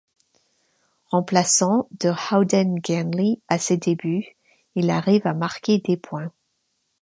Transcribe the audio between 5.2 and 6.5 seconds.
à marquer des points.